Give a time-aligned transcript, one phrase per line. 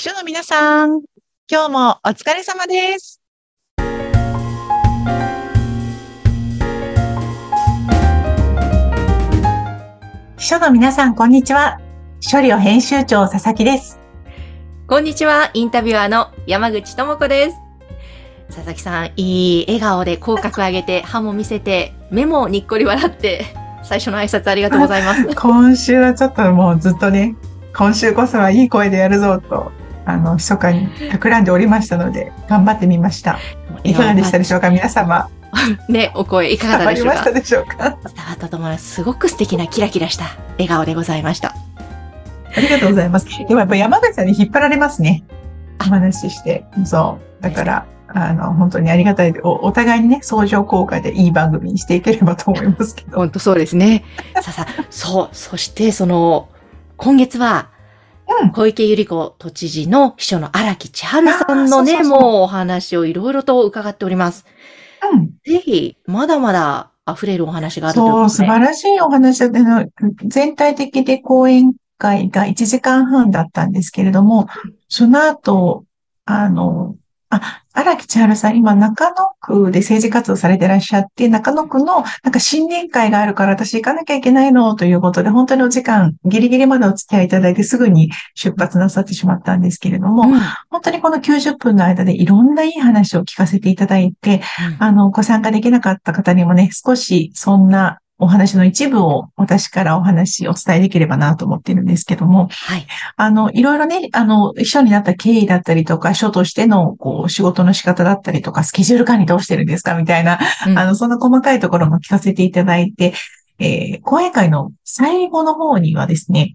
[0.00, 1.02] 秘書の皆さん、
[1.46, 3.20] 今日もお疲れ様です。
[10.38, 11.78] 秘書の皆さん、こんにちは。
[12.32, 14.00] 処理を編集長佐々木です。
[14.86, 17.56] こんにちは、インタビュアーの山口智子です。
[18.46, 23.44] 佐々木さん、いい笑顔で口角上げて、歯も見せて、目もにっこり笑って、
[23.82, 25.26] 最初の挨拶ありがとうございます。
[25.36, 27.36] 今週はちょっともうずっとね、
[27.76, 33.38] 今週こそはいい声でやるぞと、あの、密かに企んでおりましたので、頑張ってみました。
[33.84, 35.28] いかがでしたでしょうか、皆様。
[35.88, 37.24] ね、お声いかがでしょうか？
[37.24, 37.76] たでしょうか？
[37.76, 37.98] 伝わ
[38.34, 38.88] ったと思います。
[38.94, 41.54] すごく素敵なキラキラした笑顔でございました。
[42.56, 43.26] ありがとうございます。
[43.26, 45.24] でもやっぱ山口さんに引っ張られますね。
[45.80, 46.64] お話しして。
[46.84, 47.42] そう。
[47.42, 49.64] だから、あの、本当にありがたいでお。
[49.66, 53.16] お互いにね、相乗効果でいい番組にしていければと思いますけど。
[53.18, 54.04] 本当そうですね。
[54.34, 56.48] さあさあ、そう、そしてその、
[56.96, 57.69] 今月は、
[58.42, 64.46] うん小池百合子都知事の秘書の荒木千春さんのね、あーそうそうそうもうお話をいろいろと伺っております。
[65.12, 65.30] うん。
[65.44, 68.34] ぜひ、まだまだ溢れるお話があるというそう、ことで。
[68.36, 69.84] 素晴らしいお話での、
[70.26, 74.48] 全体的で講演会が1時間半だったんですけれども、
[74.88, 75.84] その後、
[76.24, 76.96] あの、
[77.30, 90.40] あ、荒木千春さん、今中野区で政治活動されてらっしゃって、中野区のなんか新年会があるから私行かなきゃいけないのということで、本当にお時間ギリギリまでお付き合いいただいてすぐに出発なさってしまったんですけれども、うん。
[90.70, 94.40] 本当にこの90分の間でいろんないい話を聞かせていただいて、
[94.78, 102.86] あの、ご参加できなかった方にもね、少しそんなお話の一部を私からお話お伝えできればなと思っているんですけども、はい。
[103.16, 110.78] あの、いろいろね、あの、秘書になった経緯だったりとか、書としての、こう、仕事の仕方だったりとか、スケジュール管理どうしてるんですかみたいな、うん。
[110.78, 113.14] あの、そんな細かいところも聞かせていただいて、
[113.58, 116.54] えー講演会の最後の方にはですね、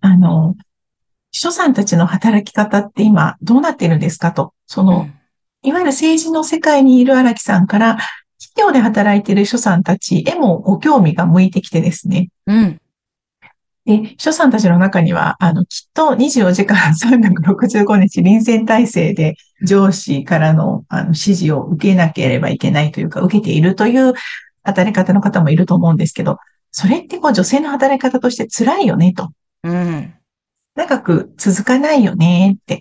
[0.00, 0.56] あの、
[1.30, 5.08] 秘書さんたちの働き方って今どうなっているんですかと、その、
[5.62, 7.98] いわゆる政治の世界にいる荒木さんから、
[8.54, 12.30] 企業で働いている秘書さんたちへもご興味が向いてきてですね。
[12.46, 12.80] うん。
[13.84, 24.14] で、秘書さんたちの中には、あの、きっと24時間365日臨戦態勢で上司からのあの指示を受けなければいけないというか、受けているという
[24.62, 26.38] 働き方の方もいると思うんですけど、
[26.70, 29.30] それってこう女性の働き方として辛いよねと。
[29.64, 30.14] うん。
[30.74, 32.80] 長く続かないよねって。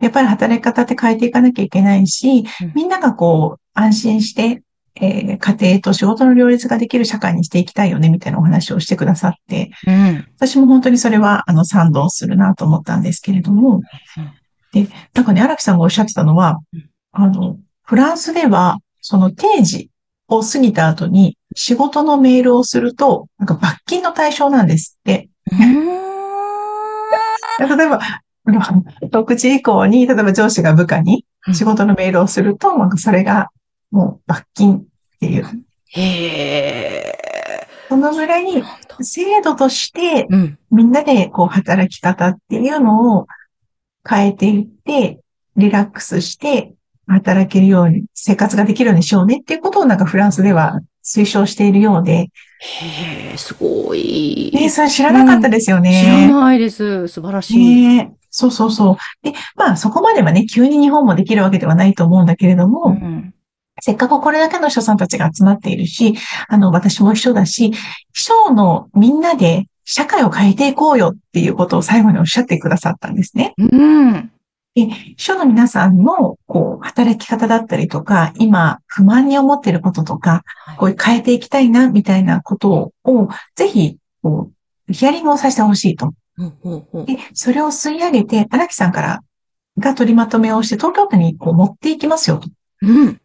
[0.00, 4.62] やっぱり働き方って変えていかなきゃいけないしうん、みんながこう安心して、
[4.96, 10.26] えー家庭と仕事の両立ができる社会にしていきたいよねみたいなお話をしてくださって、うん。
[10.36, 13.82] 私も本当にそれはあの賛同するなと思ったんですけれども、
[14.72, 19.90] で、なんかね、荒木さんがおっしゃってたのはうん、あの、フランスではその定時
[20.28, 25.28] を過ぎた後に仕事のメールをすると、なんか罰金の対象なんですって。
[27.58, 28.00] 例えば、
[28.44, 31.54] あの6時以降に、例えば上司が部下にうん。
[31.54, 33.50] 仕事のメールをすると、なんかそれが
[33.92, 34.84] もう罰金っ
[35.20, 35.44] ていう、
[35.90, 37.12] へえ。
[37.88, 38.64] そのぐらい
[39.02, 40.58] 制度としてうん。
[40.70, 43.26] みんなでこう働き方っていうのを
[44.08, 45.20] 変えていって、
[45.56, 46.72] リラックスして
[47.06, 54.50] 働けるように、生活ができるようにしようねっていうことをなんかフランスでは推奨しているようで、へえ、すごい。
[54.54, 56.00] ね、それ知らなかったですよね。
[56.02, 57.08] 知らないです。
[57.08, 57.86] 素晴らしい。
[57.98, 58.96] ねそうそうそう。
[59.22, 63.34] で、まあそこまではね、急に日本もできるわけではないと思うんだけれども、うん。
[63.84, 66.14] せっかくこれだけの秘書さんたちが集まっているし、
[66.48, 67.76] あの、私も秘書だし、秘
[68.14, 73.54] 書のみんなで社会を変えていこうよっていうことを最後におっしゃってくださったんですね。
[73.58, 74.30] うん。
[74.76, 80.44] で、秘書の皆さんの、こう、働き方だったりとか、今、不満に思っていることとか、
[80.78, 84.52] こういう変えていきたいな、みたいなことを、ぜひ、こ
[84.88, 86.14] う、ヒアリングをさせてほしいと。
[86.38, 89.20] うんうんうんで、それを吸い上げて、荒木さんから、
[89.76, 92.48] が取りまとめをして、東京都にこう持っていきますよと。
[92.82, 93.20] うん。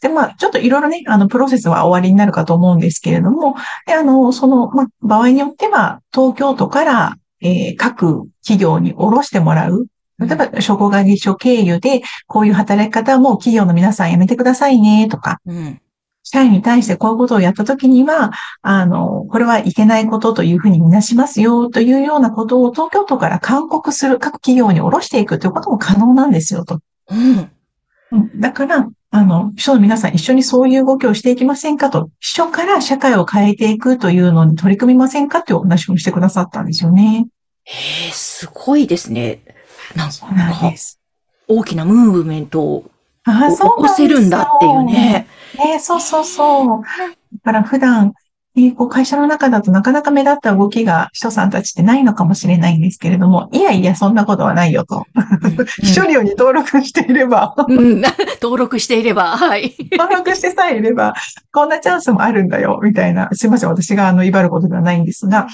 [0.00, 3.54] で、まあ、ちょっといろいろね、あの、プロセスは終わりになるかと思うんですけれども、
[3.86, 9.86] で、あの、その、まあ、場合によっては、東京都から、えー各企業に下ろしてもらう。
[10.18, 15.80] 例えば、商工会議所経由で、こういう働き方はもう企業の皆さんやめてくださいね、とか、うん。
[16.24, 18.30] 社員に対してこういうことをやったときには、
[18.62, 26.80] あの、これはいけないことというふうにみなしますよ、というようなことを東京都から勧告する、各企業に下ろしていくということも可能なんですよ、と。
[27.10, 27.50] うん。
[28.12, 37.26] うんだから、あの、秘書の皆さん一緒にそういう動きをしていきませんかと、秘書から社会を変えていくというのに取り組みませんかというお話をしてくださったんですよね。
[37.64, 39.40] へえ、すごいですね。
[39.94, 40.98] なんそうなんかで、す。
[41.46, 42.90] 大きなムーブメントを
[43.26, 45.26] 起こせるんだっていうね。。
[45.58, 46.82] ねそうそうそう。
[46.82, 48.14] だから普段、
[48.56, 55.06] えーこう会社の中だとなかなか目立った動きが秘書さんたちってないのかもしれないんですけれども、いやいや、そんなことはないよと。
[55.80, 58.02] 秘書料に登録していれば、うん、うん
[58.42, 59.74] 登録していれば、 はい。
[59.92, 61.14] 登録してさえいれば、
[61.52, 63.28] こんなチャンスもあるんだよ、みたいな。
[63.32, 65.46] すいません、私があの、威張ることではないんですが、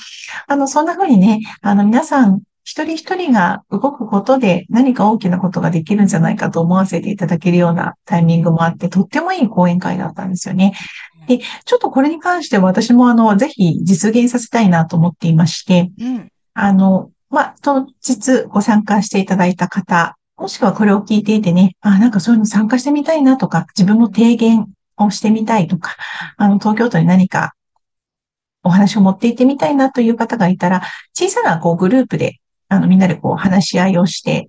[0.47, 10.75] あの、そんな風にね、あの、皆さん、一人一人が動くことで何か大きなことができるんじゃないかと思わせていただけるようなタイミングもあって、とってもいい講演会だったんですよね。
[11.29, 16.29] で、ちょっとこれに関しては私もあの、ぜひ実現させたいなと思っていまして、うん。
[16.55, 24.67] あの、まあ、当日ご参加していただいた方、もしくはこれを聞いていてね、あ、なんかそういうの参加してみたいなとか、自分も提言
[24.97, 25.97] をしてみたいとか、
[26.39, 27.55] あの、東京都に何か
[28.63, 30.83] お話を持って行ってみたいなという方がいたら、
[31.15, 34.49] 小さなこうグループで、あの、みんなでこう話し合いをして、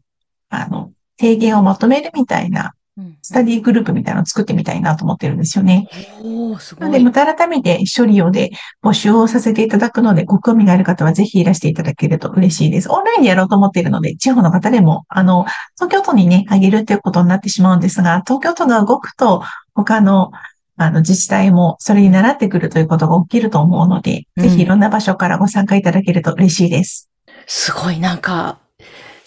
[0.50, 2.79] あの、提言をまとめるみたいな、うん
[3.22, 5.88] スタディグループみたいなのを作ってみたいなと思ってるんですよね。
[6.22, 7.06] おー、すなので、ごい。
[7.06, 8.51] また改めて処理をで
[8.84, 12.92] 募集をさせていただくので、ご興味がある方はぜひいらしていただけると嬉しいです。
[12.92, 19.44] オンラインでやろうと思っているので、地方の方でも、あの、東京都にね、あげるっていうことになってしまうんですが、東京都が動くと、
[19.74, 20.31] 他の、
[20.78, 27.10] あの、自治体もそれに習ってくるということが起きると思うので、うんぜひいろんな場所からご参加いただけると嬉しいです。
[27.48, 28.57] すごい、なんか、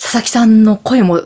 [0.01, 1.23] 佐々木さんの声も、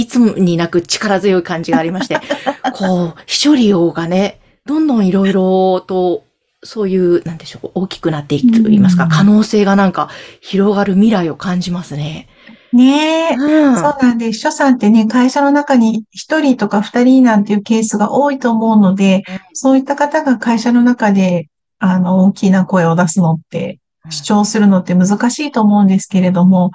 [0.00, 2.18] いつもになく力強い感じがありまして、
[2.72, 6.24] こう、秘書利用がね、どんどんいろいろと、
[6.62, 10.08] そういう、なんでしょう、大きくなっていくと言いますか、うん可能性がなんか
[10.40, 12.28] 広がる未来を感じますね。
[12.72, 13.34] ねえ。
[13.36, 13.76] うん。
[13.76, 14.32] そうなんです。
[14.32, 21.48] 秘書さんってね、会社の中に一人とか二人なんていうケースが多いと思うので、そういった方が会社の中で、
[21.78, 26.70] あの、大きな声を出すのって、主張するのって難しいと思うんですけれども、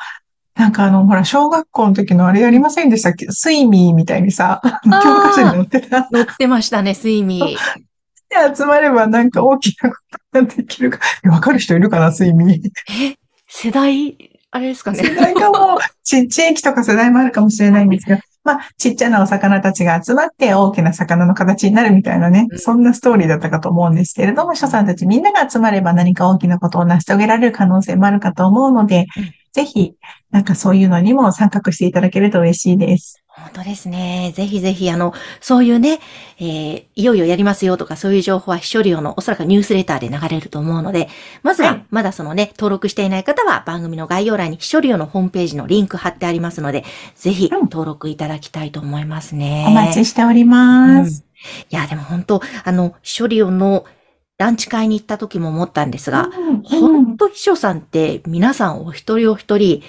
[0.56, 3.28] なんかあの、ほら、小学校の時のあれやりませんでしたっけ？
[3.30, 6.08] スイミーみたいにさ、教科書に載ってた。
[6.12, 7.58] 乗ってましたね、睡眠。
[8.28, 9.96] で集まればなんか大きなこ
[10.34, 11.00] とができるか。
[11.26, 12.70] わかる人いるかな、スイミー。
[13.12, 13.18] え、
[13.48, 14.18] 世代、
[14.52, 15.04] あれですかね。
[15.04, 29.94] 世代がもう、ち、地域とか世代もあるかもしれないんですけど、 まあ、ちっちゃなお魚たちが集まって大きな魚の形になるみたいなねう、んそんなストーリーだったかと思うんですけれども、秘書さんたちみんなが集まれば何か大きなことを成し遂げられる可能性もあるかと思うのでうん、ぜひ、
[30.32, 33.24] なんかそういうのにも参画していただけると嬉しいです。
[33.30, 34.34] 本当ですね。
[34.36, 36.02] ぜひぜひ、あの、そういうね、
[36.40, 41.08] えーいよいよやりますよとか、そういう情報は秘書料のおそらくニュースレターで流れると思うので、
[41.42, 46.84] まずは、はいまだそのね、登録していない方は番組の概要欄に秘書料のホームページのリンク貼ってありますので、
[47.16, 49.64] ぜひうん登録いただきたいと思いますね。
[49.70, 51.20] お待ちしております。
[51.20, 51.26] うん
[51.70, 53.86] いや、でも本当、あの、秘書料の
[54.38, 56.62] ランチ会に行った時も思ったんですが、うん。
[56.62, 59.82] 本当秘書さんって皆さんお一人お一人、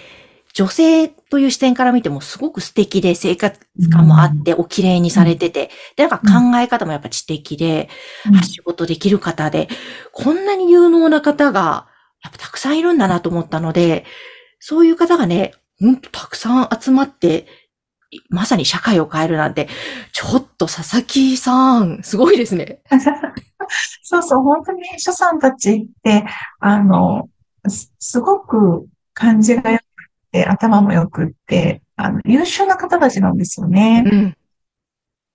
[0.55, 3.61] 女性という視点から見てもすごく素敵で生活
[3.93, 7.89] 感もあってお綺麗にされてて、で、なんか考え方もやっぱ知的で、
[8.27, 8.43] うん。
[8.43, 9.69] 仕事できる方で、
[10.13, 11.89] こんなに有能な方が
[12.23, 14.05] やっぱたくさんいるんだなと思ったので、
[14.61, 17.47] そういう方がね、ほんとたくさん集まって、
[18.29, 19.69] まさに社会を変えるなんて、
[20.13, 22.81] ちょっと佐々木さん、すごいですね。
[24.03, 26.25] そうそう、本当に秘書さんたちって、
[26.61, 27.29] あの、
[27.69, 29.85] すすごく感じが良くっ
[30.31, 34.05] て、頭も良くって、あの、優秀な方たちなんですよね。
[34.07, 34.37] うん。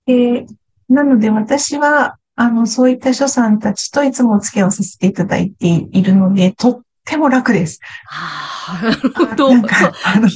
[0.05, 0.45] で、
[0.89, 7.79] なので私は、あの、そういった秘書さんたちといつもお付き合いをさせていただいているので、とっても楽です。
[8.09, 9.53] あ あ、なるほど。
[9.53, 10.27] なんか、あの、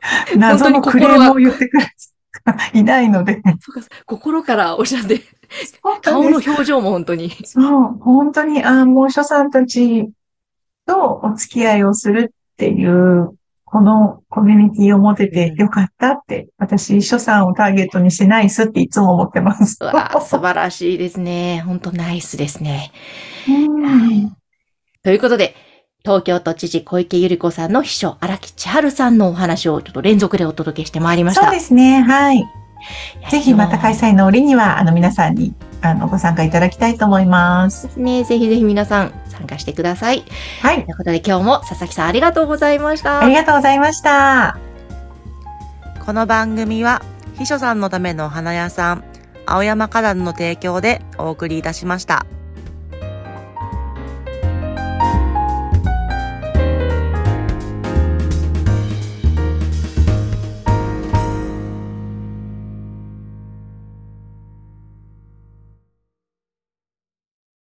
[0.36, 5.20] 謎のクレームを言ってくる人がいないので、そうか心からおっしゃって、
[6.02, 7.30] 顔にの表情も本当に。
[7.44, 10.10] そう、本当に、ああ、もう秘書さんたち
[10.86, 19.74] とお付き合いをするっていう、このコミュニティを持ててよかったって、私、秘書さんをターゲットにしないっすっていつも思ってます。
[19.74, 21.62] 素晴らしいですね。
[21.66, 22.92] 本当ナイスですね。
[23.46, 24.32] うん
[25.02, 25.54] ということで、
[26.08, 31.42] 東京都知事小池百合子さんの秘書荒木千春さんのお話をちょっと連続でお届けしてまいりました。
[31.42, 32.48] そうですね、はい。
[33.30, 37.88] ぜひまた開催の折には、あの、皆さんに、あの、ご参加いただきたいと思います。
[37.88, 38.24] ですね。
[38.24, 40.24] ぜひぜひ皆さん参加してください。
[40.62, 40.94] はいとい。
[40.94, 43.20] うことで今日も佐々木さんありがとうございました。
[43.20, 44.56] ありがとうございました。
[46.06, 47.02] この番組は
[47.36, 49.04] 秘書さんのためのお花屋さん
[49.44, 52.24] 青山花壇の提供でお送りいたしました。